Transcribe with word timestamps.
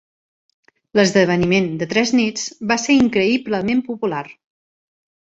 L'esdeveniment 0.99 1.67
de 1.81 1.87
tres 1.91 2.13
nits 2.19 2.47
va 2.71 2.79
ser 2.85 2.97
increïblement 3.03 3.85
popular. 3.91 4.23